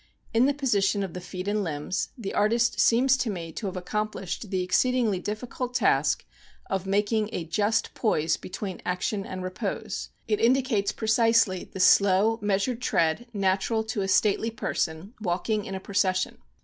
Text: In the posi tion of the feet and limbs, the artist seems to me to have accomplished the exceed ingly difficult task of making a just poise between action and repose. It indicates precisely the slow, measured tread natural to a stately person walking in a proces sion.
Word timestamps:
In 0.33 0.47
the 0.47 0.53
posi 0.55 0.83
tion 0.83 1.03
of 1.03 1.13
the 1.13 1.21
feet 1.21 1.47
and 1.47 1.63
limbs, 1.63 2.09
the 2.17 2.33
artist 2.33 2.79
seems 2.79 3.15
to 3.17 3.29
me 3.29 3.51
to 3.51 3.67
have 3.67 3.77
accomplished 3.77 4.49
the 4.49 4.63
exceed 4.63 4.95
ingly 4.95 5.23
difficult 5.23 5.75
task 5.75 6.25
of 6.71 6.87
making 6.87 7.29
a 7.31 7.43
just 7.43 7.93
poise 7.93 8.35
between 8.35 8.81
action 8.83 9.27
and 9.27 9.43
repose. 9.43 10.09
It 10.27 10.41
indicates 10.41 10.91
precisely 10.91 11.65
the 11.65 11.79
slow, 11.79 12.39
measured 12.41 12.81
tread 12.81 13.27
natural 13.31 13.83
to 13.83 14.01
a 14.01 14.07
stately 14.07 14.49
person 14.49 15.13
walking 15.21 15.65
in 15.65 15.75
a 15.75 15.79
proces 15.79 16.17
sion. 16.17 16.37